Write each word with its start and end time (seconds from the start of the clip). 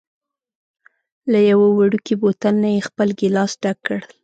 له 1.31 1.39
یوه 1.51 1.67
وړوکي 1.77 2.13
بوتل 2.21 2.55
نه 2.63 2.69
یې 2.75 2.81
خپل 2.87 3.07
ګېلاس 3.19 3.51
ډک 3.63 3.77
کړ. 3.85 3.99